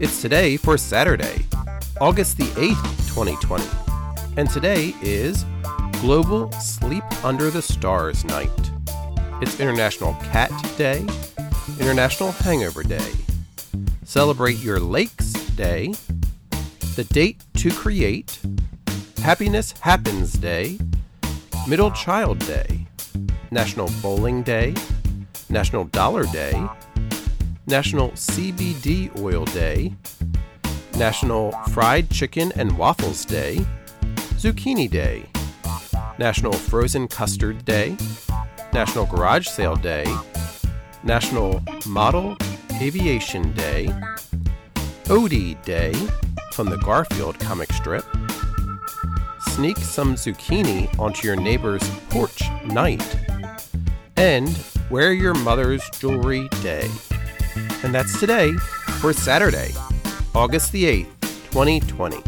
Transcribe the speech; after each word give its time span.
It's 0.00 0.22
today 0.22 0.56
for 0.56 0.78
Saturday, 0.78 1.44
August 2.00 2.38
the 2.38 2.44
8th, 2.44 3.14
2020. 3.14 3.62
And 4.38 4.48
today 4.48 4.94
is 5.02 5.44
Global 6.00 6.50
Sleep 6.52 7.04
Under 7.22 7.50
the 7.50 7.60
Stars 7.60 8.24
Night. 8.24 8.48
It's 9.42 9.60
International 9.60 10.14
Cat 10.32 10.50
Day, 10.78 11.06
International 11.78 12.32
Hangover 12.32 12.82
Day, 12.82 13.12
Celebrate 14.02 14.56
Your 14.60 14.80
Lakes 14.80 15.34
Day, 15.50 15.92
The 16.96 17.04
Date 17.04 17.44
to 17.58 17.70
Create, 17.70 18.40
Happiness 19.18 19.72
Happens 19.80 20.32
Day, 20.32 20.78
Middle 21.68 21.90
Child 21.90 22.38
Day, 22.46 22.86
National 23.50 23.90
Bowling 24.00 24.42
Day, 24.44 24.74
National 25.50 25.84
Dollar 25.84 26.24
Day, 26.24 26.66
National 27.70 28.10
CBD 28.10 29.16
Oil 29.20 29.44
Day, 29.44 29.94
National 30.96 31.52
Fried 31.68 32.10
Chicken 32.10 32.50
and 32.56 32.76
Waffles 32.76 33.24
Day, 33.24 33.64
Zucchini 34.34 34.90
Day, 34.90 35.26
National 36.18 36.52
Frozen 36.52 37.06
Custard 37.06 37.64
Day, 37.64 37.96
National 38.72 39.06
Garage 39.06 39.46
Sale 39.46 39.76
Day, 39.76 40.04
National 41.04 41.62
Model 41.86 42.36
Aviation 42.82 43.52
Day, 43.52 43.86
Odie 45.04 45.62
Day 45.64 45.92
from 46.52 46.68
the 46.70 46.78
Garfield 46.78 47.38
comic 47.38 47.72
strip, 47.72 48.04
Sneak 49.42 49.76
some 49.76 50.16
zucchini 50.16 50.98
onto 50.98 51.24
your 51.24 51.36
neighbor's 51.36 51.88
porch 52.08 52.42
night, 52.64 53.16
and 54.16 54.58
Wear 54.90 55.12
Your 55.12 55.34
Mother's 55.34 55.88
Jewelry 56.00 56.48
Day. 56.62 56.90
And 57.82 57.94
that's 57.94 58.18
today 58.18 58.52
for 59.00 59.12
Saturday, 59.12 59.72
August 60.34 60.72
the 60.72 60.84
8th, 60.84 61.20
2020. 61.50 62.22